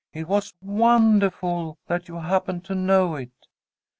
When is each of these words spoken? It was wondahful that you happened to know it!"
It 0.13 0.27
was 0.27 0.55
wondahful 0.65 1.77
that 1.85 2.07
you 2.07 2.15
happened 2.15 2.65
to 2.65 2.73
know 2.73 3.13
it!" 3.17 3.29